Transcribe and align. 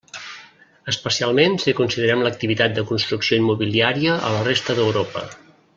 Especialment 0.93 1.57
si 1.65 1.75
considerem 1.81 2.25
l'activitat 2.27 2.75
de 2.79 2.85
construcció 2.93 3.39
immobiliària 3.43 4.17
a 4.31 4.33
la 4.39 4.45
resta 4.49 4.79
d'Europa. 4.81 5.29